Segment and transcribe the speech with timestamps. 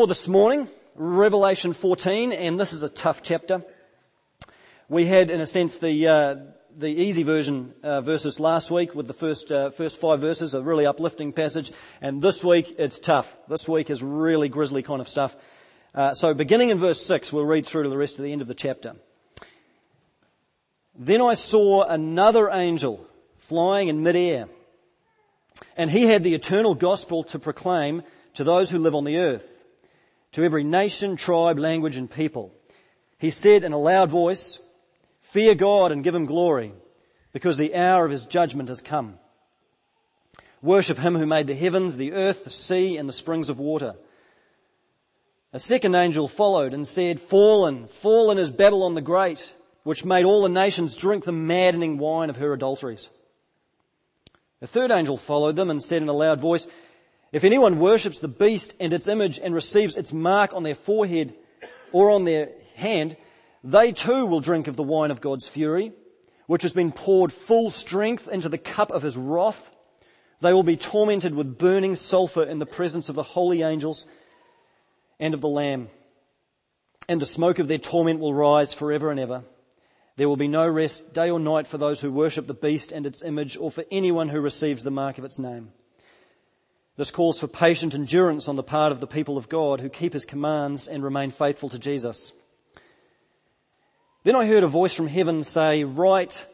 [0.00, 3.62] for this morning, Revelation 14, and this is a tough chapter.
[4.88, 6.36] We had, in a sense, the, uh,
[6.74, 10.62] the easy version uh, verses last week with the first, uh, first five verses, a
[10.62, 13.38] really uplifting passage, and this week it's tough.
[13.46, 15.36] This week is really grisly kind of stuff.
[15.94, 18.40] Uh, so beginning in verse 6, we'll read through to the rest of the end
[18.40, 18.96] of the chapter.
[20.94, 24.48] Then I saw another angel flying in midair,
[25.76, 29.58] and he had the eternal gospel to proclaim to those who live on the earth
[30.32, 32.54] to every nation, tribe, language, and people.
[33.18, 34.60] He said in a loud voice,
[35.20, 36.72] Fear God and give him glory,
[37.32, 39.18] because the hour of his judgment has come.
[40.62, 43.94] Worship him who made the heavens, the earth, the sea, and the springs of water.
[45.52, 50.42] A second angel followed and said, Fallen, fallen is Babylon the Great, which made all
[50.42, 53.10] the nations drink the maddening wine of her adulteries.
[54.62, 56.66] A third angel followed them and said in a loud voice,
[57.32, 61.34] if anyone worships the beast and its image and receives its mark on their forehead
[61.92, 63.16] or on their hand,
[63.62, 65.92] they too will drink of the wine of God's fury,
[66.46, 69.70] which has been poured full strength into the cup of his wrath.
[70.40, 74.06] They will be tormented with burning sulfur in the presence of the holy angels
[75.20, 75.90] and of the Lamb.
[77.08, 79.44] And the smoke of their torment will rise forever and ever.
[80.16, 83.06] There will be no rest day or night for those who worship the beast and
[83.06, 85.72] its image or for anyone who receives the mark of its name.
[86.96, 90.12] This calls for patient endurance on the part of the people of God who keep
[90.12, 92.32] his commands and remain faithful to Jesus.
[94.22, 96.44] Then I heard a voice from heaven say, Write,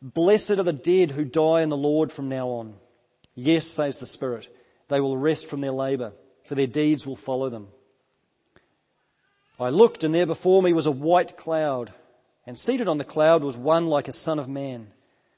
[0.00, 2.74] blessed are the dead who die in the Lord from now on.
[3.34, 4.48] Yes, says the Spirit,
[4.88, 6.12] they will rest from their labour,
[6.44, 7.68] for their deeds will follow them.
[9.60, 11.92] I looked, and there before me was a white cloud,
[12.46, 14.88] and seated on the cloud was one like a son of man,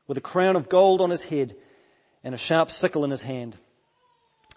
[0.06, 1.54] with a crown of gold on his head
[2.22, 3.56] and a sharp sickle in his hand.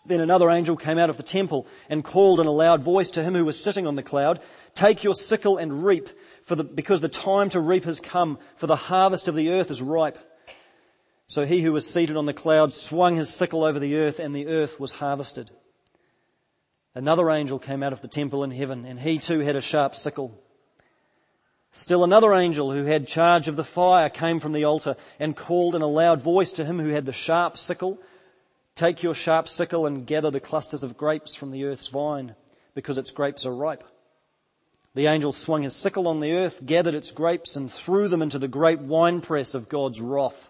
[0.06, 3.24] Then another angel came out of the temple and called in a loud voice to
[3.24, 4.41] him who was sitting on the cloud,
[4.75, 6.09] Take your sickle and reap,
[6.44, 9.72] for the, because the time to reap has come, for the harvest of the earth
[9.72, 10.18] is ripe.
[11.28, 14.36] So he who was seated on the cloud swung his sickle over the earth, and
[14.36, 15.52] the earth was harvested.
[16.94, 19.96] Another angel came out of the temple in heaven, and he too had a sharp
[19.96, 20.38] sickle.
[21.72, 25.74] Still another angel who had charge of the fire came from the altar and called
[25.74, 28.00] in a loud voice to him who had the sharp sickle
[28.75, 32.35] Take your sharp sickle and gather the clusters of grapes from the earth's vine,
[32.73, 33.84] because its grapes are ripe.
[34.95, 38.39] The angel swung his sickle on the earth, gathered its grapes, and threw them into
[38.39, 40.50] the great winepress of God's wrath.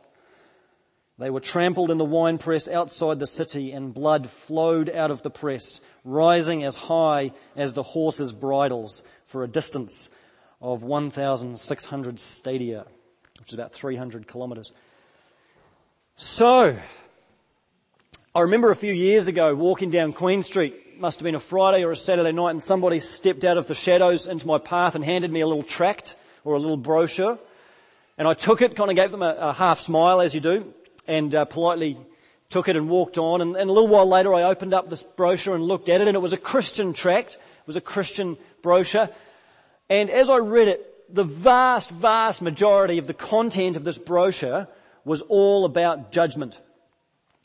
[1.17, 5.29] They were trampled in the winepress outside the city, and blood flowed out of the
[5.29, 10.09] press, rising as high as the horses' bridles for a distance
[10.61, 12.85] of 1,600 stadia,
[13.39, 14.71] which is about 300 kilometres.
[16.15, 16.77] So,
[18.35, 21.83] I remember a few years ago walking down Queen Street, must have been a Friday
[21.83, 25.05] or a Saturday night, and somebody stepped out of the shadows into my path and
[25.05, 27.37] handed me a little tract or a little brochure.
[28.17, 30.73] And I took it, kind of gave them a, a half smile as you do,
[31.05, 31.95] and uh, politely
[32.49, 33.39] took it and walked on.
[33.39, 36.07] And, and a little while later, I opened up this brochure and looked at it,
[36.07, 37.35] and it was a Christian tract.
[37.35, 39.09] It was a Christian brochure.
[39.91, 44.67] And as I read it, the vast, vast majority of the content of this brochure
[45.05, 46.59] was all about judgment.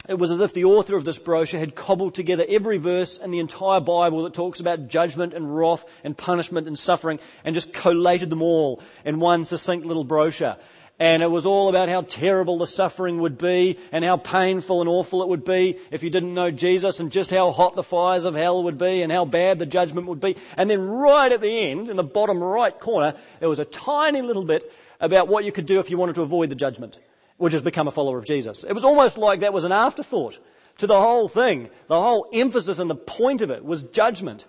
[0.09, 3.31] It was as if the author of this brochure had cobbled together every verse in
[3.31, 7.75] the entire Bible that talks about judgment and wrath and punishment and suffering and just
[7.75, 10.57] collated them all in one succinct little brochure.
[10.99, 14.89] And it was all about how terrible the suffering would be and how painful and
[14.89, 18.25] awful it would be if you didn't know Jesus and just how hot the fires
[18.25, 20.37] of hell would be and how bad the judgment would be.
[20.57, 24.23] And then right at the end, in the bottom right corner, there was a tiny
[24.23, 26.97] little bit about what you could do if you wanted to avoid the judgment
[27.39, 28.65] which has become a follower of Jesus.
[28.65, 30.39] It was almost like that was an afterthought
[30.79, 31.71] to the whole thing.
[31.87, 34.47] The whole emphasis and the point of it was judgment.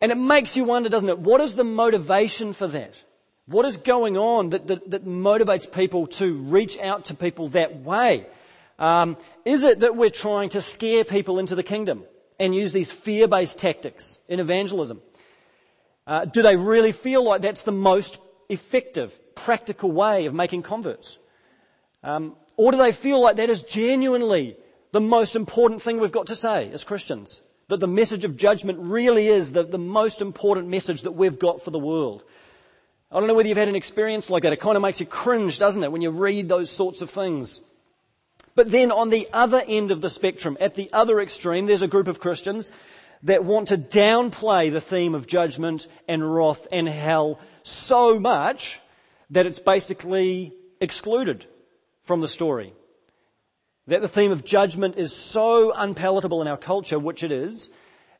[0.00, 1.18] And it makes you wonder, doesn't it?
[1.18, 2.94] What is the motivation for that?
[3.46, 7.80] What is going on that, that, that motivates people to reach out to people that
[7.80, 8.26] way?
[8.78, 12.04] Um, is it that we're trying to scare people into the kingdom
[12.38, 15.02] and use these fear based tactics in evangelism?
[16.06, 18.18] Uh, do they really feel like that's the most
[18.48, 21.18] effective, practical way of making converts?
[22.02, 24.56] Um, or do they feel like that is genuinely
[24.92, 27.42] the most important thing we've got to say as Christians?
[27.68, 31.62] That the message of judgment really is the, the most important message that we've got
[31.62, 32.24] for the world.
[33.10, 34.52] I don't know whether you've had an experience like that.
[34.52, 37.60] It kind of makes you cringe, doesn't it, when you read those sorts of things.
[38.54, 41.88] But then on the other end of the spectrum, at the other extreme, there's a
[41.88, 42.70] group of Christians
[43.22, 48.80] that want to downplay the theme of judgment and wrath and hell so much
[49.30, 51.46] that it's basically excluded
[52.02, 52.74] from the story.
[53.86, 57.70] That the theme of judgment is so unpalatable in our culture, which it is,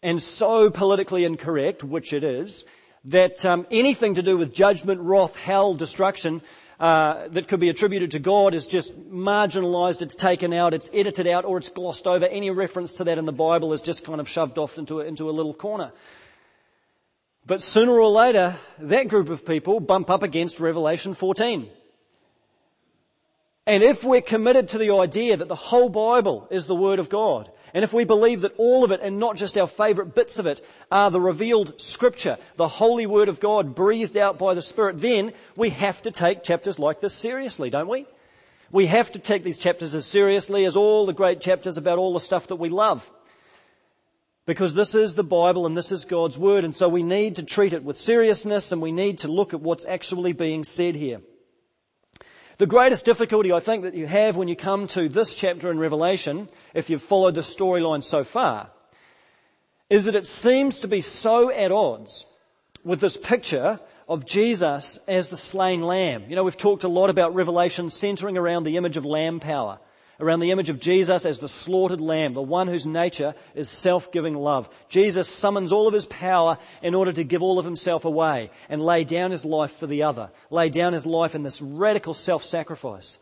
[0.02, 2.64] and so politically incorrect, which it is,
[3.05, 6.43] that um, anything to do with judgment, wrath, hell, destruction
[6.81, 11.29] uh, that could be attributed to God is just marginalized, it's taken out, it's edited
[11.29, 12.26] out, or it's glossed over.
[12.26, 15.05] Any reference to that in the Bible is just kind of shoved off into a,
[15.05, 15.93] into a little corner.
[17.46, 21.69] But sooner or later, that group of people bump up against Revelation 14.
[23.67, 27.09] And if we're committed to the idea that the whole Bible is the Word of
[27.09, 30.38] God, and if we believe that all of it and not just our favourite bits
[30.38, 34.62] of it are the revealed Scripture, the holy Word of God breathed out by the
[34.62, 38.06] Spirit, then we have to take chapters like this seriously, don't we?
[38.73, 42.15] We have to take these chapters as seriously as all the great chapters about all
[42.15, 43.11] the stuff that we love.
[44.44, 47.44] Because this is the Bible and this is God's Word, and so we need to
[47.44, 51.20] treat it with seriousness and we need to look at what's actually being said here.
[52.62, 55.81] The greatest difficulty I think that you have when you come to this chapter in
[55.81, 58.70] Revelation, if you've followed the storyline so far,
[59.91, 62.29] is that it seems to be so at odds
[62.85, 66.26] with this picture of Jesus as the slain lamb.
[66.29, 69.81] You know, we've talked a lot about Revelation centering around the image of lamb power
[70.23, 74.35] around the image of Jesus as the slaughtered lamb, the one whose nature is self-giving
[74.35, 74.71] love.
[74.89, 78.83] Jesus summons all of his power in order to give all of himself away and
[78.83, 83.19] lay down his life for the other, lay down his life in this radical self-sacrifice.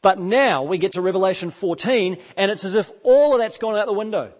[0.00, 3.76] But now we get to Revelation 14 and it's as if all of that's gone
[3.76, 4.32] out the window.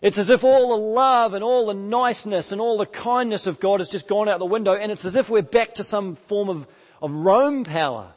[0.00, 3.60] It's as if all the love and all the niceness and all the kindness of
[3.60, 6.14] God has just gone out the window and it's as if we're back to some
[6.14, 6.66] form of,
[7.02, 8.14] of Rome power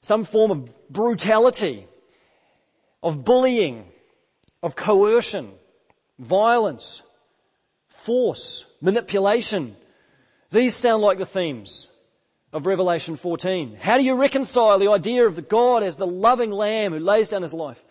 [0.00, 1.86] some form of brutality,
[3.02, 3.86] of bullying,
[4.62, 5.52] of coercion,
[6.18, 7.02] violence,
[7.88, 9.76] force, manipulation.
[10.50, 11.90] These sound like the themes
[12.52, 13.76] of Revelation 14.
[13.80, 17.28] How do you reconcile the idea of the God as the loving lamb who lays
[17.28, 17.82] down his life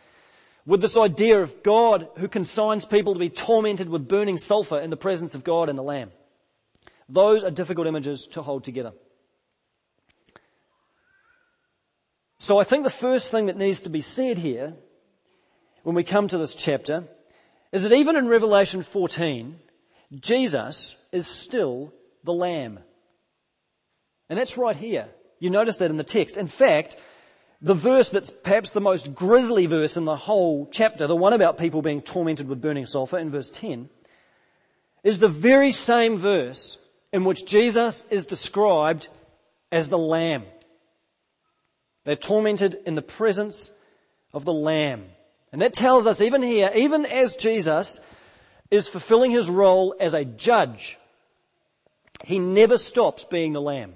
[0.66, 4.90] with this idea of God who consigns people to be tormented with burning sulfur in
[4.90, 6.12] the presence of God and the lamb?
[7.08, 8.94] Those are difficult images to hold together.
[12.40, 14.76] So I think the first thing that needs to be said here
[15.88, 17.06] when we come to this chapter
[17.72, 19.58] is that even in Revelation 14,
[20.20, 21.94] Jesus is still
[22.26, 22.80] the Lamb.
[24.28, 25.08] And that's right here.
[25.40, 26.36] You notice that in the text.
[26.36, 26.98] In fact,
[27.62, 31.58] the verse that's perhaps the most grisly verse in the whole chapter, the one about
[31.58, 33.88] people being tormented with burning sulfur in verse 10,
[35.06, 36.78] is the very same verse
[37.14, 39.08] in which Jesus is described
[39.72, 40.44] as the Lamb.
[42.04, 43.72] They're tormented in the presence
[44.34, 45.12] of the Lamb.
[45.58, 48.00] And that tells us, even here, even as Jesus
[48.70, 51.00] is fulfilling his role as a judge,
[52.24, 53.96] he never stops being the Lamb.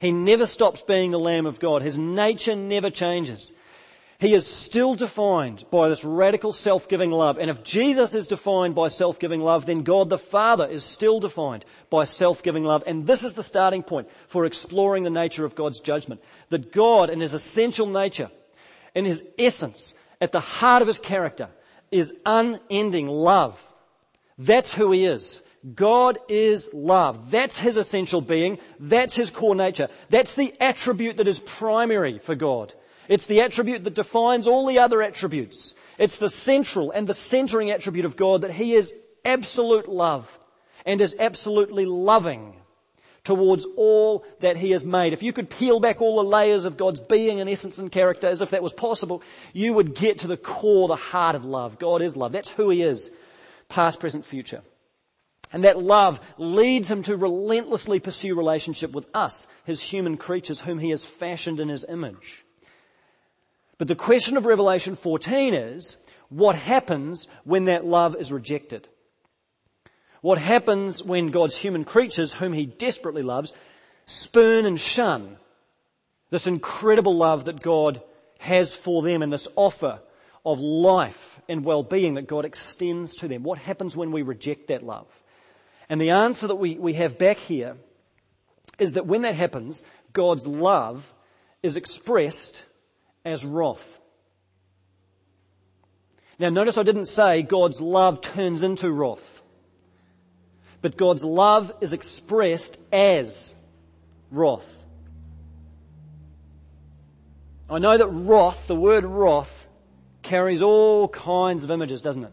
[0.00, 1.82] He never stops being the Lamb of God.
[1.82, 3.52] His nature never changes.
[4.18, 7.36] He is still defined by this radical self-giving love.
[7.36, 11.66] And if Jesus is defined by self-giving love, then God the Father is still defined
[11.90, 12.82] by self-giving love.
[12.86, 16.22] And this is the starting point for exploring the nature of God's judgment.
[16.48, 18.30] That God in his essential nature,
[18.94, 21.48] in his essence, at the heart of his character,
[21.90, 23.60] is unending love.
[24.38, 25.42] That's who he is.
[25.74, 27.30] God is love.
[27.30, 28.58] That's his essential being.
[28.80, 29.88] That's his core nature.
[30.08, 32.72] That's the attribute that is primary for God.
[33.08, 35.74] It's the attribute that defines all the other attributes.
[35.98, 38.94] It's the central and the centering attribute of God that He is
[39.24, 40.38] absolute love
[40.86, 42.54] and is absolutely loving
[43.24, 45.12] towards all that He has made.
[45.12, 48.26] If you could peel back all the layers of God's being and essence and character
[48.26, 51.78] as if that was possible, you would get to the core, the heart of love.
[51.78, 52.32] God is love.
[52.32, 53.10] That's who He is.
[53.68, 54.62] Past, present, future.
[55.52, 60.78] And that love leads him to relentlessly pursue relationship with us, his human creatures whom
[60.78, 62.46] he has fashioned in his image.
[63.76, 65.96] But the question of Revelation 14 is
[66.30, 68.88] what happens when that love is rejected?
[70.22, 73.52] What happens when God's human creatures, whom He desperately loves,
[74.06, 75.36] spurn and shun
[76.30, 78.00] this incredible love that God
[78.38, 80.00] has for them and this offer
[80.46, 83.42] of life and well-being that God extends to them?
[83.42, 85.06] What happens when we reject that love?
[85.88, 87.76] And the answer that we, we have back here
[88.78, 91.12] is that when that happens, God's love
[91.62, 92.64] is expressed
[93.24, 93.98] as wrath.
[96.38, 99.41] Now, notice I didn't say God's love turns into wrath,
[100.82, 103.54] but God's love is expressed as
[104.30, 104.68] wrath.
[107.70, 109.66] I know that wrath, the word wrath,
[110.22, 112.32] carries all kinds of images, doesn't it?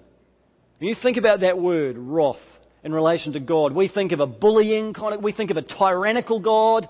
[0.79, 4.25] When you think about that word, wrath, in relation to God, we think of a
[4.25, 6.89] bullying kind of, we think of a tyrannical God,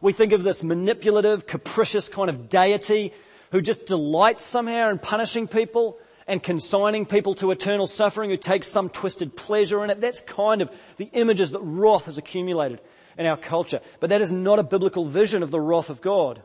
[0.00, 3.12] we think of this manipulative, capricious kind of deity
[3.50, 8.66] who just delights somehow in punishing people and consigning people to eternal suffering who takes
[8.68, 10.00] some twisted pleasure in it.
[10.00, 12.80] That's kind of the images that wrath has accumulated
[13.18, 13.80] in our culture.
[13.98, 16.42] But that is not a biblical vision of the wrath of God.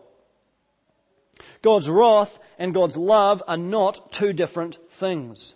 [1.61, 5.55] God's wrath and God's love are not two different things.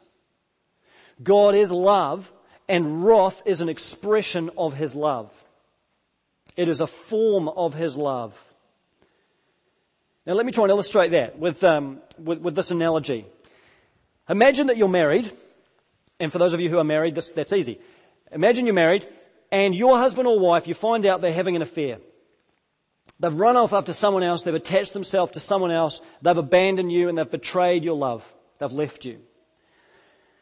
[1.21, 2.31] God is love
[2.67, 5.43] and wrath is an expression of his love.
[6.55, 8.37] It is a form of his love.
[10.25, 13.25] Now, let me try and illustrate that with, um, with, with, this analogy.
[14.29, 15.31] Imagine that you're married,
[16.19, 17.79] and for those of you who are married, this, that's easy.
[18.31, 19.07] Imagine you're married,
[19.51, 21.97] and your husband or wife, you find out they're having an affair.
[23.19, 27.09] They've run off after someone else, they've attached themselves to someone else, they've abandoned you,
[27.09, 28.31] and they've betrayed your love.
[28.59, 29.19] They've left you.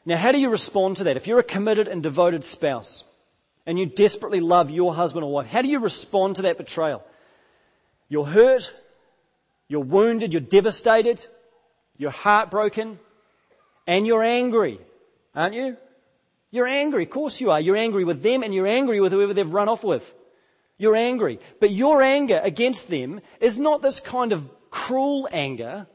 [0.05, 1.17] Now, how do you respond to that?
[1.17, 3.03] If you're a committed and devoted spouse,
[3.65, 7.03] and you desperately love your husband or wife, how do you respond to that betrayal?
[8.09, 8.73] You're hurt,
[9.67, 11.25] you're wounded, you're devastated,
[11.97, 12.99] you're heartbroken,
[13.87, 14.79] and you're angry,
[15.33, 15.77] aren't you?
[16.51, 17.59] You're angry, of course you are.
[17.59, 20.13] You're angry with them and you're angry with whoever they've run off with.
[20.77, 21.39] You're angry.
[21.59, 25.87] But your anger against them is not this kind of cruel anger.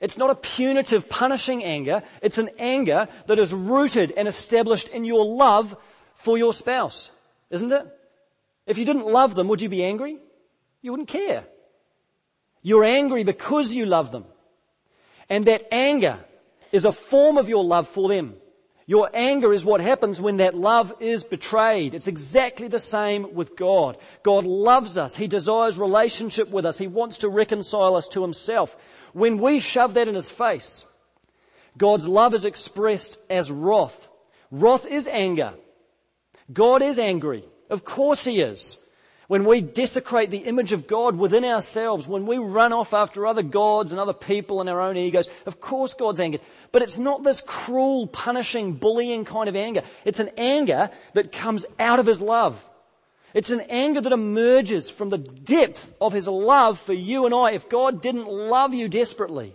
[0.00, 2.02] It's not a punitive, punishing anger.
[2.22, 5.76] It's an anger that is rooted and established in your love
[6.14, 7.10] for your spouse,
[7.50, 7.86] isn't it?
[8.66, 10.18] If you didn't love them, would you be angry?
[10.82, 11.44] You wouldn't care.
[12.62, 14.24] You're angry because you love them.
[15.28, 16.18] And that anger
[16.72, 18.34] is a form of your love for them.
[18.86, 21.94] Your anger is what happens when that love is betrayed.
[21.94, 23.96] It's exactly the same with God.
[24.24, 25.14] God loves us.
[25.14, 26.76] He desires relationship with us.
[26.76, 28.76] He wants to reconcile us to Himself.
[29.12, 30.84] When we shove that in His face,
[31.78, 34.08] God's love is expressed as wrath.
[34.50, 35.54] Wrath is anger.
[36.52, 37.44] God is angry.
[37.68, 38.84] Of course He is.
[39.30, 43.44] When we desecrate the image of God within ourselves, when we run off after other
[43.44, 46.40] gods and other people and our own egos, of course God's angered.
[46.72, 49.82] But it's not this cruel, punishing, bullying kind of anger.
[50.04, 52.68] It's an anger that comes out of His love.
[53.32, 57.52] It's an anger that emerges from the depth of His love for you and I.
[57.52, 59.54] If God didn't love you desperately,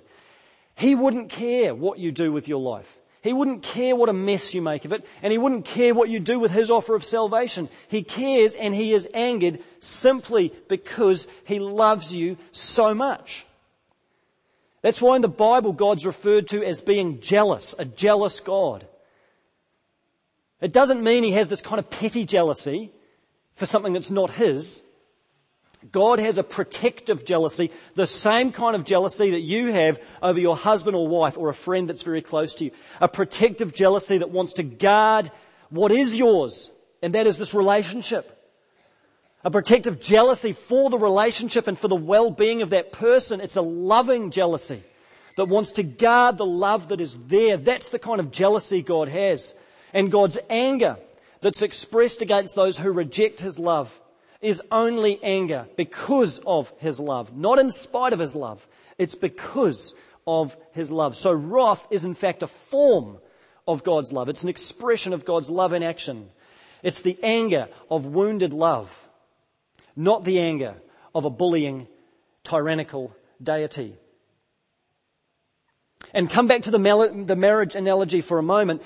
[0.75, 2.97] He wouldn't care what you do with your life.
[3.25, 6.09] He wouldn't care what a mess you make of it, and he wouldn't care what
[6.09, 7.69] you do with his offer of salvation.
[7.87, 13.47] He cares and he is angered simply because he loves you so much.
[14.83, 18.85] That's why in the Bible God's referred to as being jealous, a jealous God.
[20.61, 22.91] It doesn't mean he has this kind of petty jealousy
[23.55, 24.83] for something that's not his.
[25.91, 30.55] God has a protective jealousy, the same kind of jealousy that you have over your
[30.55, 32.71] husband or wife or a friend that's very close to you.
[33.01, 35.31] A protective jealousy that wants to guard
[35.69, 38.31] what is yours, and that is this relationship.
[39.43, 43.41] A protective jealousy for the relationship and for the well-being of that person.
[43.41, 44.83] It's a loving jealousy
[45.37, 47.57] that wants to guard the love that is there.
[47.57, 49.53] That's the kind of jealousy God has.
[49.93, 50.97] And God's anger
[51.41, 53.99] that's expressed against those who reject His love
[54.45, 58.67] is only anger because of his love, not in spite of his love.
[58.99, 59.95] It's because
[60.27, 61.15] of his love.
[61.15, 63.17] So wrath is in fact a form
[63.67, 64.29] of God's love.
[64.29, 66.29] It's an expression of God's love in action.
[66.83, 69.09] It's the anger of wounded love,
[69.95, 70.75] not the anger
[71.15, 71.87] of a bullying,
[72.43, 73.95] tyrannical deity.
[76.13, 78.83] And come back to the, marriage analogy for a moment.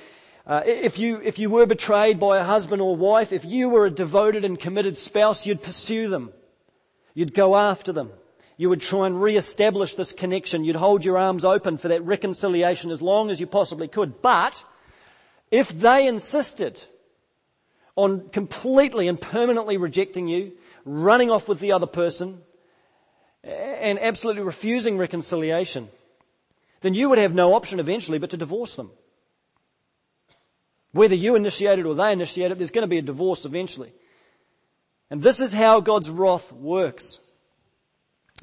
[0.49, 3.85] Uh, if, you, if you were betrayed by a husband or wife, if you were
[3.85, 6.33] a devoted and committed spouse, you'd pursue them.
[7.13, 8.09] You'd go after them.
[8.57, 10.63] You would try and re-establish this connection.
[10.63, 14.23] You'd hold your arms open for that reconciliation as long as you possibly could.
[14.23, 14.65] But
[15.51, 16.83] if they insisted
[17.95, 20.53] on completely and permanently rejecting you,
[20.83, 22.41] running off with the other person,
[23.43, 25.89] and absolutely refusing reconciliation,
[26.81, 28.89] then you would have no option eventually but to divorce them.
[30.91, 33.93] Whether you initiate it or they initiate it, there's going to be a divorce eventually.
[35.09, 37.19] And this is how God's wrath works.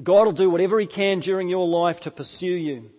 [0.02, 2.90] God will do whatever He can during your life to pursue you,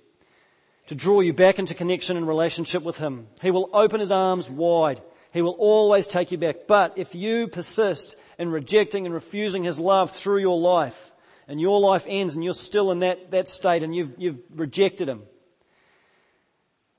[0.87, 3.27] to draw you back into connection and relationship with Him.
[3.41, 5.01] He will open His arms wide.
[5.31, 6.67] He will always take you back.
[6.67, 11.11] But if you persist in rejecting and refusing His love through your life,
[11.47, 15.07] and your life ends and you're still in that, that state and you've, you've rejected
[15.07, 15.23] Him,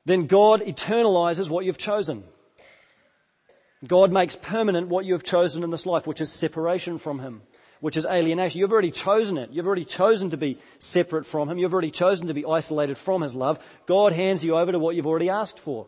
[0.05, 2.25] then God eternalizes what you've chosen.
[3.87, 7.43] God makes permanent what you have chosen in this life, which is separation from Him,
[7.81, 8.61] which is alienation.
[8.61, 9.51] You've already chosen it.
[9.51, 11.59] You've already chosen to be separate from Him.
[11.59, 13.61] You've already chosen to be isolated from His love.
[13.87, 15.87] God hands you over to what you've already asked for,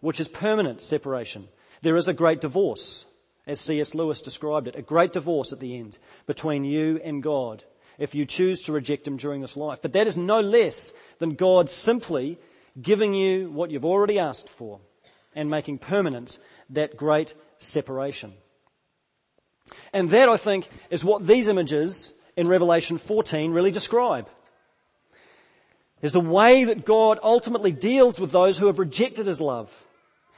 [0.00, 1.48] which is permanent separation.
[1.82, 3.04] There is a great divorce,
[3.46, 3.94] as C.S.
[3.94, 7.64] Lewis described it, a great divorce at the end between you and God
[7.98, 9.80] if you choose to reject Him during this life.
[9.82, 12.38] But that is no less than God simply
[12.80, 14.80] giving you what you've already asked for
[15.34, 16.38] and making permanent
[16.70, 18.32] that great separation.
[19.92, 24.28] And that, I think, is what these images in Revelation 14 really describe.
[26.02, 29.72] Is the way that God ultimately deals with those who have rejected his love.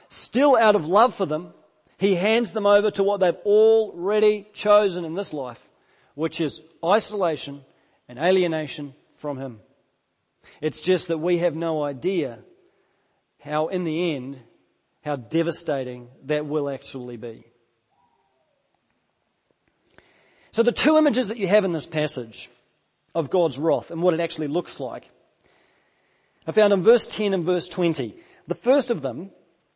[0.09, 1.52] Still out of love for them,
[1.99, 5.66] he hands them over to what they've already chosen in this life,
[6.14, 7.64] which is isolation
[8.09, 9.61] and alienation from him.
[10.61, 12.38] It's just that we have no idea
[13.40, 14.40] how, in the end,
[15.07, 17.45] how devastating that will actually be.
[20.51, 22.51] So, the two images that you have in this passage
[23.15, 25.11] of God's wrath and what it actually looks like
[26.47, 28.17] are found in verse 10 and verse 20.
[28.47, 29.31] The first of them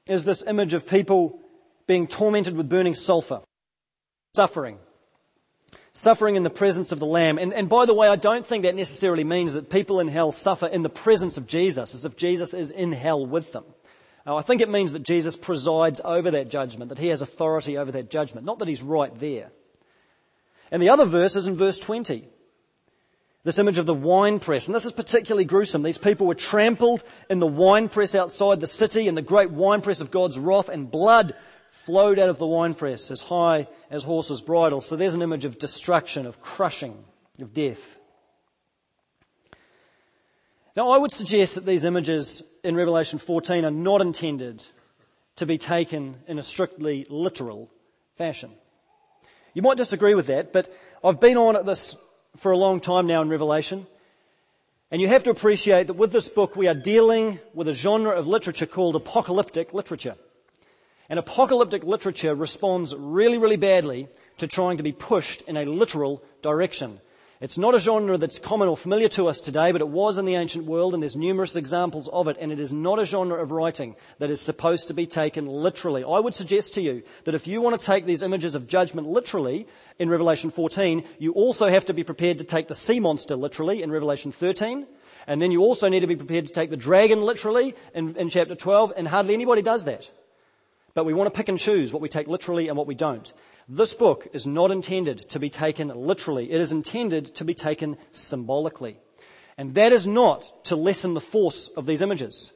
[0.07, 1.39] is this image of people
[1.87, 3.43] being tormented with burning sulfur,
[4.35, 4.79] suffering.
[5.93, 7.39] Suffering in the presence of the Lamb.
[7.39, 10.33] And, and by the way, I don't think that necessarily means that people in hell
[10.33, 13.65] suffer in the presence of Jesus, as if Jesus is in hell with them.
[14.27, 17.79] Now, I think it means that Jesus presides over that judgment, that he has authority
[17.79, 19.51] over that judgment, not that he's right there.
[20.71, 22.29] And the other verse is in verse 20.
[23.43, 24.67] This image of the winepress.
[24.67, 25.83] And this is particularly gruesome.
[25.83, 30.11] These people were trampled in the winepress outside the city, in the great winepress of
[30.11, 31.35] God's wrath, and blood
[31.71, 34.87] flowed out of the winepress as high as horses' bridles.
[34.87, 37.03] So there's an image of destruction, of crushing,
[37.41, 37.97] of death.
[40.77, 44.65] Now, I would suggest that these images in Revelation 14 are not intended
[45.37, 47.71] to be taken in a strictly literal
[48.17, 48.53] fashion.
[49.53, 50.73] You might disagree with that, but
[51.03, 51.97] I've been on at this
[52.37, 53.87] for a long time now in Revelation.
[54.93, 58.13] And you have to appreciate that with this book we are dealing with a genre
[58.13, 60.15] of literature called apocalyptic literature.
[61.09, 66.23] And apocalyptic literature responds really, really badly to trying to be pushed in a literal
[66.43, 67.01] direction.
[67.41, 70.27] It's not a genre that's common or familiar to us today, but it was in
[70.27, 73.41] the ancient world, and there's numerous examples of it, and it is not a genre
[73.43, 76.05] of writing that is supposed to be taken literally.
[76.05, 79.07] I would suggest to you that if you want to take these images of judgment
[79.07, 79.67] literally
[79.99, 83.83] in Revelation 14, you also have to be prepared to take the sea monster literally
[83.83, 84.87] in Revelation 13,
[85.27, 88.29] and then you also need to be prepared to take the dragon literally in, in
[88.29, 90.11] chapter 12, and hardly anybody does that.
[90.93, 93.33] But we want to pick and choose what we take literally and what we don't.
[93.73, 96.51] This book is not intended to be taken literally.
[96.51, 98.99] It is intended to be taken symbolically.
[99.57, 102.53] And that is not to lessen the force of these images.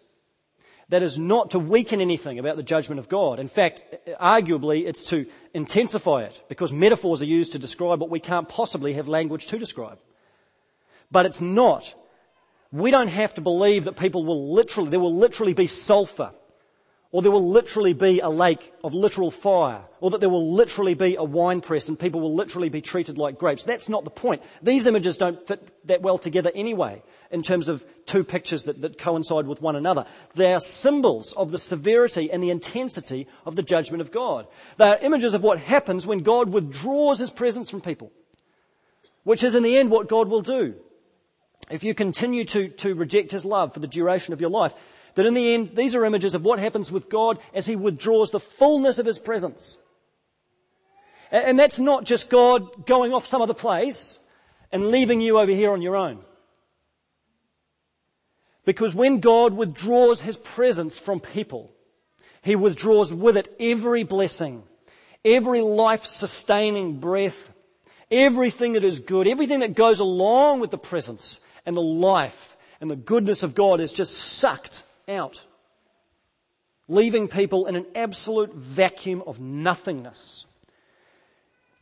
[0.88, 3.38] That is not to weaken anything about the judgment of God.
[3.38, 3.84] In fact,
[4.20, 8.94] arguably, it's to intensify it because metaphors are used to describe what we can't possibly
[8.94, 9.98] have language to describe.
[11.12, 11.94] But it's not.
[12.72, 16.32] We don't have to believe that people will literally, there will literally be sulfur
[17.14, 20.94] or there will literally be a lake of literal fire, or that there will literally
[20.94, 23.64] be a wine press and people will literally be treated like grapes.
[23.64, 24.42] That's not the point.
[24.62, 28.98] These images don't fit that well together anyway, in terms of two pictures that, that
[28.98, 30.06] coincide with one another.
[30.34, 34.48] They are symbols of the severity and the intensity of the judgment of God.
[34.78, 38.10] They are images of what happens when God withdraws his presence from people,
[39.22, 40.74] which is in the end what God will do.
[41.70, 44.74] If you continue to, to reject his love for the duration of your life,
[45.14, 48.30] that in the end, these are images of what happens with God as He withdraws
[48.30, 49.78] the fullness of His presence.
[51.30, 54.18] And that's not just God going off some other place
[54.70, 56.20] and leaving you over here on your own.
[58.64, 61.72] Because when God withdraws His presence from people,
[62.42, 64.62] He withdraws with it every blessing,
[65.24, 67.52] every life sustaining breath,
[68.10, 72.90] everything that is good, everything that goes along with the presence and the life and
[72.90, 75.44] the goodness of God is just sucked out,
[76.88, 80.46] leaving people in an absolute vacuum of nothingness,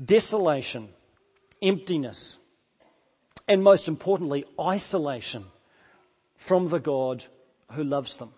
[0.03, 0.89] desolation,
[1.61, 2.39] emptiness,
[3.49, 5.45] and most importantly, isolation
[6.37, 7.25] from the God
[7.73, 8.33] who loves them.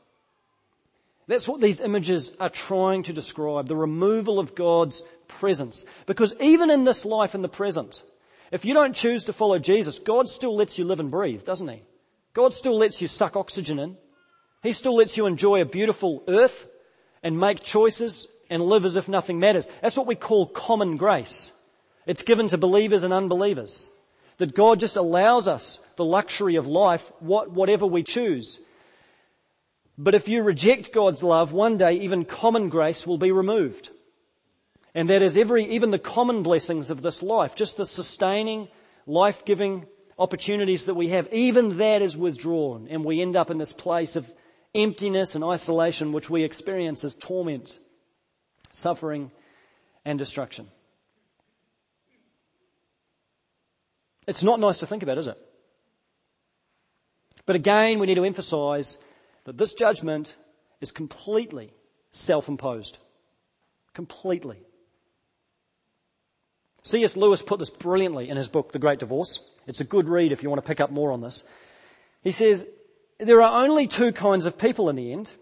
[1.26, 5.84] That's what these images are trying to describe the removal of God's presence.
[6.06, 8.02] Because even in this life in the present,
[8.50, 11.68] if you don't choose to follow Jesus, God still lets you live and breathe, doesn't
[11.68, 11.82] He?
[12.34, 13.96] God still lets you suck oxygen in.
[14.64, 16.66] He still lets you enjoy a beautiful earth
[17.22, 19.68] and make choices and live as if nothing matters.
[19.82, 21.52] That's what we call common grace.
[22.06, 23.90] It's given to believers and unbelievers.
[24.38, 28.58] That God just allows us the luxury of life, whatever we choose.
[29.98, 33.90] But if you reject God's love, one day even common grace will be removed.
[34.94, 38.68] And that is every, even the common blessings of this life, just the sustaining,
[39.06, 39.86] life giving
[40.18, 42.88] opportunities that we have, even that is withdrawn.
[42.88, 44.32] And we end up in this place of
[44.74, 47.78] emptiness and isolation which we experience as torment,
[48.72, 49.30] suffering,
[50.04, 50.68] and destruction.
[54.26, 55.38] It's not nice to think about, is it?
[57.46, 58.98] But again, we need to emphasize
[59.44, 60.36] that this judgment
[60.80, 61.72] is completely
[62.10, 62.98] self imposed.
[63.92, 64.62] Completely.
[66.82, 67.16] C.S.
[67.16, 69.40] Lewis put this brilliantly in his book, The Great Divorce.
[69.66, 71.44] It's a good read if you want to pick up more on this.
[72.22, 72.66] He says,
[73.18, 75.32] There are only two kinds of people in the end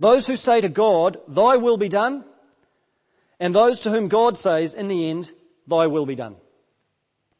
[0.00, 2.24] those who say to God, Thy will be done,
[3.40, 5.32] and those to whom God says, In the end,
[5.66, 6.36] Thy will be done.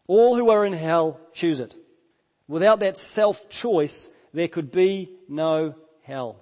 [0.09, 1.75] All who are in hell choose it.
[2.49, 6.37] Without that self choice, there could be no hell.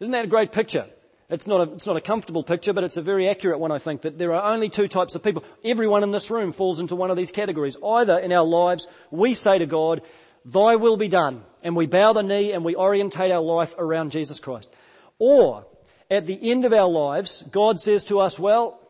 [0.00, 0.86] Isn't that a great picture?
[1.28, 3.78] It's not, a, it's not a comfortable picture, but it's a very accurate one, I
[3.78, 5.42] think, that there are only two types of people.
[5.64, 7.76] Everyone in this room falls into one of these categories.
[7.84, 10.02] Either in our lives, we say to God,
[10.46, 14.12] Thy will be done, and we bow the knee and we orientate our life around
[14.12, 14.70] Jesus Christ.
[15.18, 15.66] Or,
[16.08, 18.80] at the end of our lives, God says to us, Well,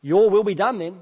[0.00, 0.98] your will be done then.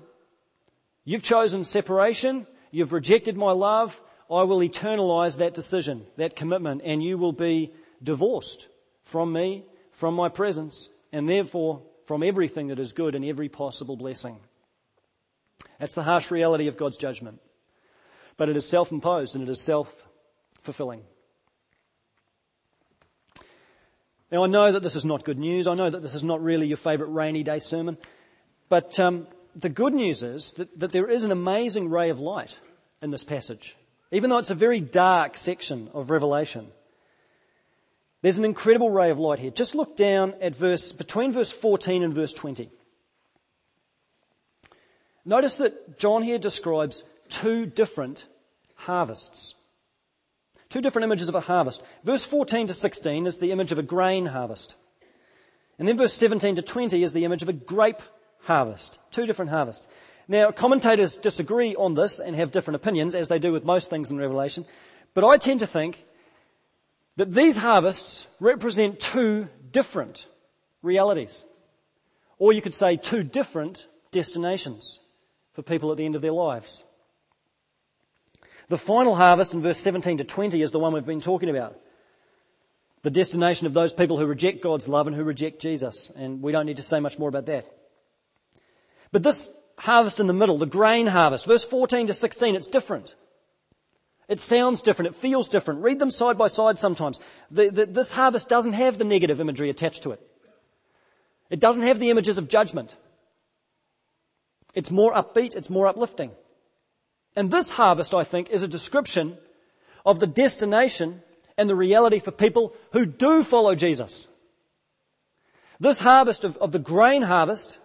[1.05, 3.99] You've chosen separation, you've rejected my love,
[4.31, 8.69] I will eternalize that decision, that commitment, and you will be divorced
[9.03, 13.97] from me from my presence, and therefore from everything that is good and every possible
[13.97, 14.39] blessing.
[15.79, 17.41] That's the harsh reality of God's judgment.
[18.41, 19.95] But it is self imposed and it is self
[20.63, 21.03] fulfilling.
[24.33, 25.67] Now, I know that this is not good news.
[25.67, 27.99] I know that this is not really your favourite rainy day sermon.
[28.71, 32.59] But um, the good news is that, that there is an amazing ray of light
[33.03, 33.77] in this passage.
[34.11, 36.69] Even though it's a very dark section of Revelation,
[38.23, 39.51] there's an incredible ray of light here.
[39.51, 42.71] Just look down at verse, between verse 14 and verse 20.
[45.27, 48.27] Notice that John here describes two different
[48.75, 49.55] harvests.
[50.69, 51.83] Two different images of a harvest.
[52.05, 54.77] Verse 14 to 16 is the image of a grain harvest.
[55.79, 58.03] And then verse 17 to 20 is the image of a grape
[58.43, 58.99] harvest.
[59.11, 59.89] Two different harvests.
[60.29, 64.11] Now, commentators disagree on this and have different opinions, as they do with most things
[64.11, 64.65] in Revelation.
[65.13, 66.05] But I tend to think
[67.17, 70.29] that these harvests represent two different
[70.83, 71.45] realities.
[72.39, 75.01] Or you could say two different destinations
[75.53, 76.85] for people at the end of their lives.
[78.71, 81.77] The final harvest in verse 17 to 20 is the one we've been talking about.
[83.03, 86.13] The destination of those people who reject God's love and who reject Jesus.
[86.15, 87.67] And we don't need to say much more about that.
[89.11, 93.17] But this harvest in the middle, the grain harvest, verse 14 to 16, it's different.
[94.29, 95.09] It sounds different.
[95.09, 95.83] It feels different.
[95.83, 97.19] Read them side by side sometimes.
[97.51, 100.21] The, the, this harvest doesn't have the negative imagery attached to it.
[101.51, 102.95] It doesn't have the images of judgment.
[104.75, 105.57] It's more upbeat.
[105.57, 106.31] It's more uplifting.
[107.41, 109.39] And this harvest, I think, is a description
[110.05, 111.23] of the destination
[111.57, 114.29] and the reality for people who do follow Jesus.
[115.81, 117.81] This harvest of, of the grain harvest,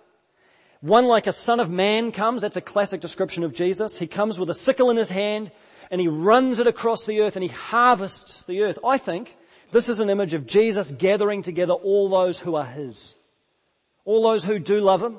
[0.82, 2.42] one like a son of man comes.
[2.42, 3.98] That's a classic description of Jesus.
[3.98, 5.54] He comes with a sickle in his hand
[5.90, 8.78] and he runs it across the earth and he harvests the earth.
[8.84, 9.38] I think
[9.72, 13.16] this is an image of Jesus gathering together all those who are his.
[14.04, 15.16] All those who do love him.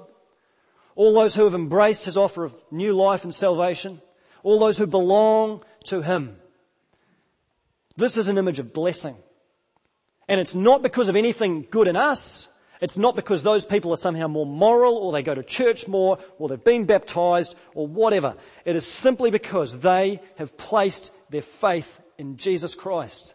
[0.94, 4.02] All those who have embraced his offer of new life and salvation.
[4.46, 6.36] All those who belong to him.
[7.96, 9.16] This is an image of blessing.
[10.28, 12.46] And it's not because of anything good in us.
[12.80, 16.20] It's not because those people are somehow more moral or they go to church more
[16.38, 18.36] or they've been baptized or whatever.
[18.64, 23.34] It is simply because they have placed their faith in Jesus Christ.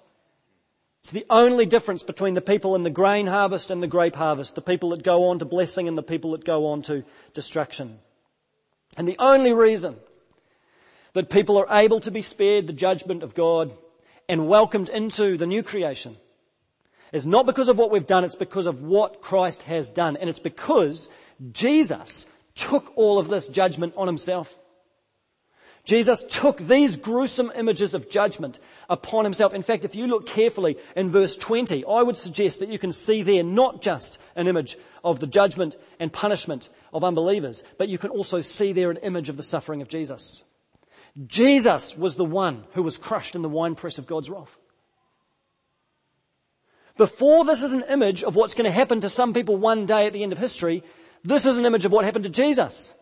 [1.02, 4.56] It's the only difference between the people in the grain harvest and the grape harvest,
[4.56, 8.00] the people that go on to blessing and the people that go on to destruction.
[8.96, 9.98] And the only reason
[11.14, 13.74] that people are able to be spared the judgment of God
[14.30, 16.18] and welcomed into the new creation
[17.12, 20.16] is not because of what we've done, it's because of what Christ has done.
[20.18, 21.10] And it's because
[21.52, 24.58] Jesus took all of this judgment on himself.
[25.84, 29.54] Jesus took these gruesome images of judgment upon himself.
[29.54, 32.94] In fact, if you look carefully in verse 20, I would suggest that you can
[32.94, 37.98] see there not just an image of the judgment and punishment of unbelievers, but you
[37.98, 40.44] can also see there an image of the suffering of Jesus.
[41.28, 44.58] Jesus was the one who was crushed in the winepress of God's wrath.
[46.98, 50.06] Before this is an image of what's going to happen to some people one day
[50.06, 50.84] at the end of history,
[51.24, 52.94] this is an image of what happened to Jesus.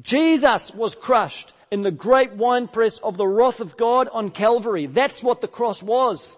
[0.00, 4.86] Jesus was crushed in the great winepress of the wrath of God on Calvary.
[4.86, 6.36] That's what the cross was.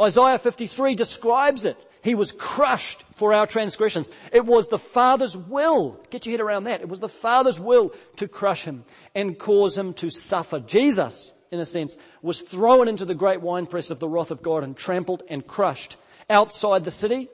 [0.00, 1.76] Isaiah 53 describes it.
[2.02, 4.10] He was crushed for our transgressions.
[4.32, 6.00] It was the Father's will.
[6.10, 6.80] Get your head around that.
[6.80, 8.84] It was the Father's will to crush him
[9.14, 10.60] and cause him to suffer.
[10.60, 14.62] Jesus in a sense, was thrown into the great winepress of the wrath of God
[14.62, 15.96] and trampled and crushed
[16.28, 17.28] outside the city.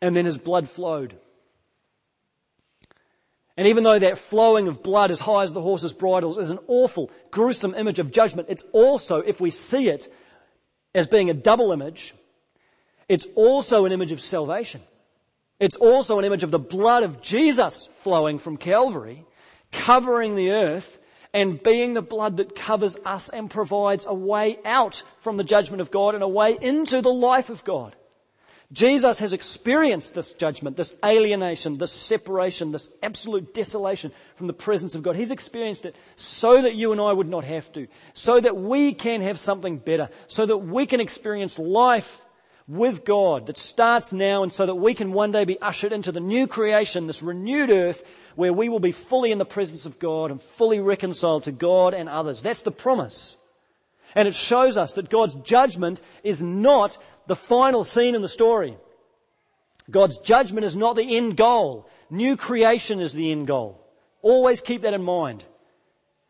[0.00, 1.16] And then his blood flowed.
[3.56, 6.58] And even though that flowing of blood as high as the horse's bridles is an
[6.68, 10.12] awful, gruesome image of judgment, it's also, if we see it
[10.94, 12.14] as being a double image,
[13.08, 14.80] it's also an image of salvation.
[15.58, 19.24] It's also an image of the blood of Jesus flowing from Calvary,
[19.72, 20.98] covering the earth,
[21.32, 25.80] and being the blood that covers us and provides a way out from the judgment
[25.80, 27.94] of God and a way into the life of God.
[28.72, 34.94] Jesus has experienced this judgment, this alienation, this separation, this absolute desolation from the presence
[34.94, 35.14] of God.
[35.14, 38.92] He's experienced it so that you and I would not have to, so that we
[38.92, 42.22] can have something better, so that we can experience life
[42.68, 46.10] with God that starts now and so that we can one day be ushered into
[46.10, 48.02] the new creation, this renewed earth
[48.34, 51.94] where we will be fully in the presence of God and fully reconciled to God
[51.94, 52.42] and others.
[52.42, 53.36] That's the promise.
[54.14, 58.76] And it shows us that God's judgment is not the final scene in the story.
[59.90, 61.88] God's judgment is not the end goal.
[62.10, 63.80] New creation is the end goal.
[64.22, 65.44] Always keep that in mind.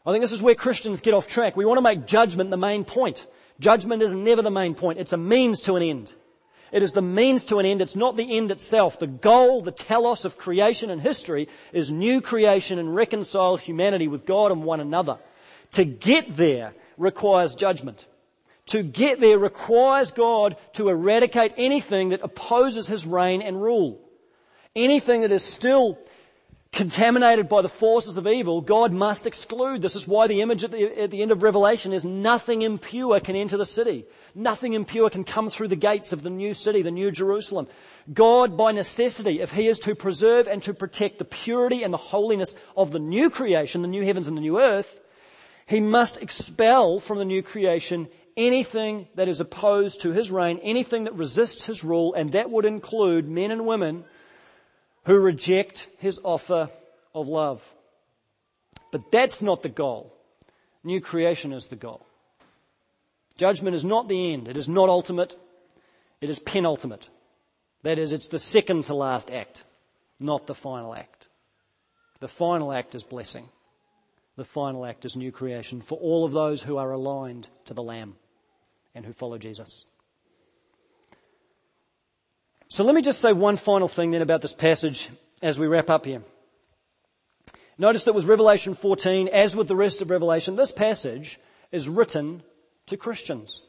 [0.04, 1.56] I think this is where Christians get off track.
[1.56, 3.26] We want to make judgment the main point.
[3.58, 4.98] Judgment is never the main point.
[4.98, 6.12] It's a means to an end.
[6.72, 7.80] It is the means to an end.
[7.80, 8.98] It's not the end itself.
[8.98, 14.26] The goal, the telos of creation and history is new creation and reconciled humanity with
[14.26, 15.18] God and one another.
[15.72, 18.06] To get there requires judgment.
[18.66, 24.00] To get there requires God to eradicate anything that opposes his reign and rule.
[24.74, 25.98] Anything that is still
[26.72, 29.82] contaminated by the forces of evil, God must exclude.
[29.82, 33.20] This is why the image at the, at the, end of Revelation is nothing impure
[33.20, 34.04] can enter the city.
[34.36, 37.66] Nothing impure can come through the gates of the new city, the new Jerusalem.
[38.12, 41.98] God, by necessity, if He is to preserve and to protect the purity and the
[41.98, 45.00] holiness of the new creation, the new heavens and the new earth,
[45.66, 51.04] He must expel from the new creation anything that is opposed to His reign, anything
[51.04, 54.04] that resists His rule, and that would include men and women
[55.06, 56.68] who reject his offer
[57.14, 57.74] of love.
[58.90, 60.12] But that's not the goal.
[60.84, 62.06] New creation is the goal.
[63.36, 64.48] Judgment is not the end.
[64.48, 65.36] It is not ultimate.
[66.20, 67.08] It is penultimate.
[67.82, 69.64] That is, it's the second to last act,
[70.18, 71.28] not the final act.
[72.20, 73.48] The final act is blessing.
[74.36, 77.82] The final act is new creation for all of those who are aligned to the
[77.82, 78.16] Lamb
[78.94, 79.84] and who follow Jesus.
[82.68, 85.08] So let me just say one final thing then about this passage
[85.40, 86.22] as we wrap up here.
[87.78, 91.38] Notice that with Revelation 14, as with the rest of Revelation, this passage
[91.70, 92.42] is written
[92.86, 93.62] to Christians.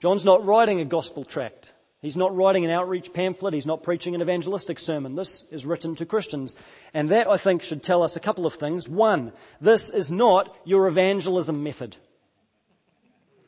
[0.00, 1.72] John's not writing a gospel tract.
[2.02, 3.54] He's not writing an outreach pamphlet.
[3.54, 5.14] He's not preaching an evangelistic sermon.
[5.16, 6.54] This is written to Christians.
[6.92, 8.88] And that, I think, should tell us a couple of things.
[8.88, 11.96] One, this is not your evangelism method.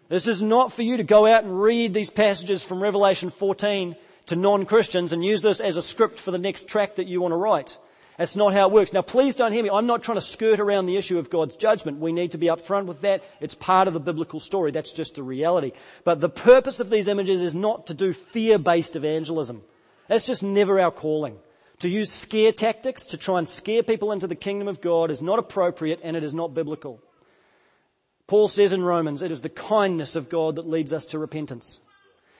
[0.08, 3.94] This is not for you to go out and read these passages from Revelation 14
[4.26, 7.32] to non-Christians and use this as a script for the next tract that you want
[7.32, 7.78] to write.
[8.18, 8.92] That's not how it works.
[8.92, 9.70] Now, please don't hear me.
[9.70, 12.00] I'm not trying to skirt around the issue of God's judgment.
[12.00, 13.22] We need to be upfront with that.
[13.40, 14.72] It's part of the biblical story.
[14.72, 15.70] That's just the reality.
[16.02, 19.62] But the purpose of these images is not to do fear-based evangelism.
[20.08, 21.38] That's just never our calling.
[21.78, 25.22] To use scare tactics to try and scare people into the kingdom of God is
[25.22, 27.00] not appropriate and it is not biblical.
[28.26, 31.78] Paul says in Romans, it is the kindness of God that leads us to repentance.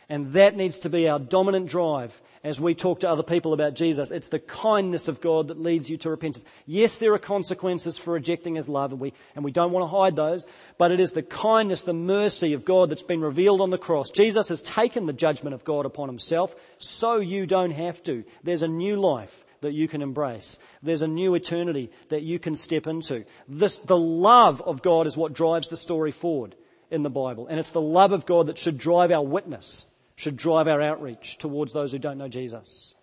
[0.09, 3.75] And that needs to be our dominant drive as we talk to other people about
[3.75, 4.11] Jesus.
[4.11, 6.45] It's the kindness of God that leads you to repentance.
[6.67, 9.97] Yes, there are consequences for rejecting His love, and we, and we don't want to
[9.97, 10.47] hide those,
[10.79, 14.11] but it is the kindness, the mercy of God that's been revealed on the cross.
[14.11, 18.25] Jesus has taken the judgment of God upon Himself, so you don't have to.
[18.43, 20.59] There's a new life that you can embrace.
[20.83, 23.25] There's a new eternity that you can step into.
[23.49, 26.55] This, the love of God is what drives the story forward
[26.91, 27.47] in the Bible.
[27.47, 29.87] And it's the love of God that should drive our witness,
[30.19, 32.97] should drive our outreach towards those who don't know Jesus.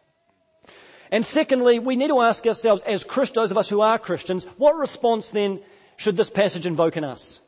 [1.10, 4.44] And secondly, we need to ask ourselves, as Christians, those of us who are Christians,
[4.58, 5.62] what response then
[5.96, 7.40] should this passage invoke in us?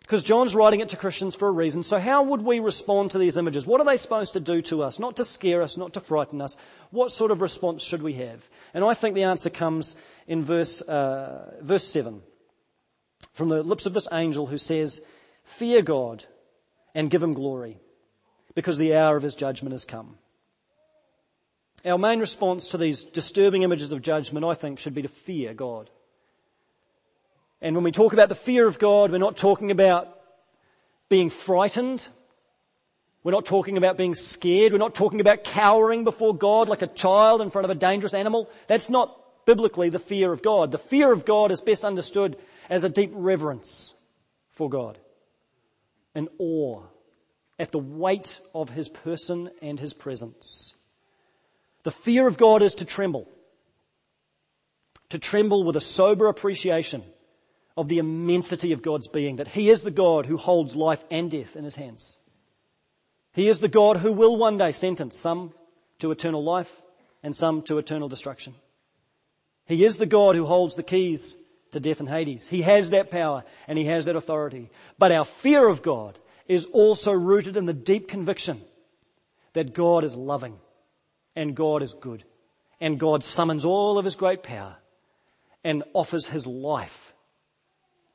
[0.00, 1.82] Because John's writing it to Christians for a reason.
[1.82, 3.66] So how would we respond to these images?
[3.66, 4.98] What are they supposed to do to us?
[4.98, 6.56] Not to scare us, not to frighten us.
[6.90, 8.48] What sort of response should we have?
[8.72, 12.22] And I think the answer comes in verse, uh, verse 7
[13.34, 15.04] from the lips of this angel who says,
[15.44, 16.24] Fear God
[16.94, 17.78] and give him glory
[18.54, 20.18] because the hour of his judgment has come.
[21.84, 25.52] Our main response to these disturbing images of judgment, I think, should be to fear
[25.52, 25.90] God.
[27.60, 30.18] And when we talk about the fear of God, we're not talking about
[31.08, 32.08] being frightened.
[33.24, 34.72] We're not talking about being scared.
[34.72, 38.14] We're not talking about cowering before God like a child in front of a dangerous
[38.14, 38.48] animal.
[38.66, 40.70] That's not biblically the fear of God.
[40.70, 42.36] The fear of God is best understood
[42.70, 43.94] as a deep reverence
[44.50, 44.98] for God,
[46.14, 46.82] an awe
[47.62, 50.74] at the weight of his person and his presence.
[51.84, 53.26] The fear of God is to tremble.
[55.12, 57.02] to tremble with a sober appreciation
[57.76, 61.30] of the immensity of God's being, that He is the God who holds life and
[61.30, 62.16] death in His hands.
[63.34, 65.52] He is the God who will one day sentence some
[65.98, 66.80] to eternal life
[67.22, 68.54] and some to eternal destruction.
[69.66, 71.36] He is the God who holds the keys
[71.72, 72.48] to death and Hades.
[72.48, 74.70] He has that power and He has that authority.
[74.98, 76.18] But our fear of God
[76.52, 78.60] is also rooted in the deep conviction
[79.54, 80.58] that God is loving
[81.34, 82.24] and God is good
[82.80, 84.76] and God summons all of His great power
[85.64, 87.14] and offers His life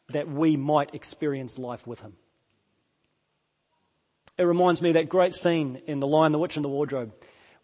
[0.09, 2.13] that we might experience life with Him.
[4.37, 7.13] It reminds me of that great scene in The Lion, the Witch, and the Wardrobe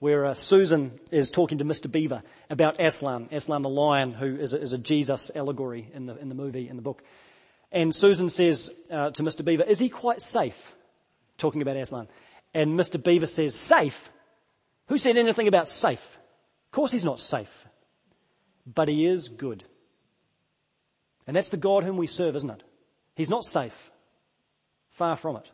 [0.03, 1.89] where uh, Susan is talking to Mr.
[1.89, 6.17] Beaver about Aslan, Aslan the lion, who is a, is a Jesus allegory in the,
[6.17, 7.03] in the movie, in the book.
[7.73, 9.43] And Susan says uh, to Mr.
[9.43, 10.75] Beaver, Is he quite safe?
[11.37, 12.07] Talking about Aslan.
[12.53, 13.03] And Mr.
[13.03, 14.09] Beaver says, Safe?
[14.87, 16.19] Who said anything about safe?
[16.67, 17.67] Of course he's not safe.
[18.65, 19.63] But he is good.
[21.25, 22.63] And that's the God whom we serve, isn't it?
[23.15, 23.91] He's not safe.
[24.91, 25.49] Far from it.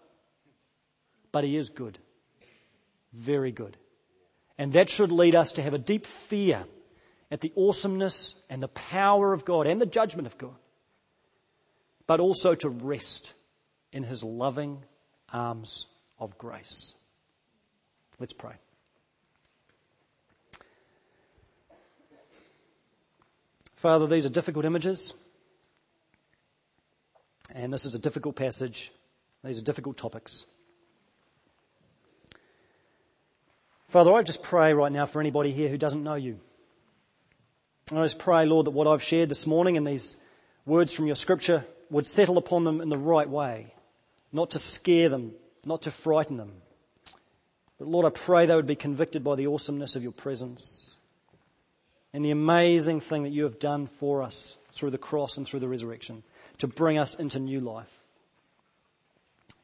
[1.31, 1.99] But he is good.
[3.13, 3.77] Very good.
[4.57, 6.65] And that should lead us to have a deep fear
[7.31, 10.55] at the awesomeness and the power of God and the judgment of God,
[12.09, 13.35] but also to rest
[13.93, 14.83] in his loving
[15.31, 15.85] arms
[16.17, 16.95] of grace.
[18.17, 18.53] Let's pray.
[23.75, 25.13] Father, these are difficult images,
[27.53, 28.91] and this is a difficult passage.
[29.43, 30.47] These are difficult topics.
[33.87, 36.39] Father, I just pray right now for anybody here who doesn't know you.
[37.91, 40.15] I just pray, Lord, that what I've shared this morning and these
[40.65, 43.73] words from your scripture would settle upon them in the right way,
[44.31, 45.33] not to scare them,
[45.65, 46.51] not to frighten them.
[47.77, 50.95] But Lord, I pray they would be convicted by the awesomeness of your presence
[52.13, 55.59] and the amazing thing that you have done for us through the cross and through
[55.59, 56.23] the resurrection
[56.57, 57.95] to bring us into new life.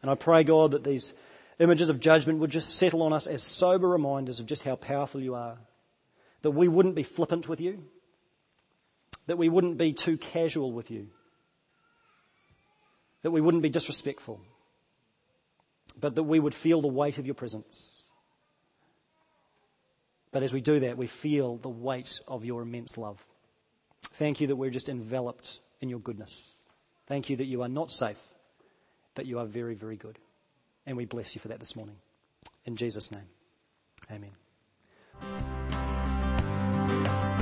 [0.02, 1.14] And I pray, God, that these
[1.60, 5.22] images of judgment would just settle on us as sober reminders of just how powerful
[5.22, 5.58] you are.
[6.42, 7.84] That we wouldn't be flippant with you,
[9.26, 11.08] that we wouldn't be too casual with you,
[13.26, 14.40] that we wouldn't be disrespectful,
[16.00, 18.04] but that we would feel the weight of your presence.
[20.32, 23.26] But as we do that, we feel the weight of your immense love.
[24.14, 26.52] Thank you that we're just enveloped in your goodness.
[27.08, 28.22] Thank you that you are not safe,
[29.16, 30.20] but you are very, very good.
[30.86, 31.96] And we bless you for that this morning.
[32.68, 33.28] In Jesus' name,
[34.12, 34.34] amen.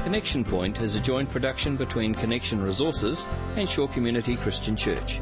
[0.05, 5.19] Connection Point is a joint production between Connection Resources and Shore Community Christian Church.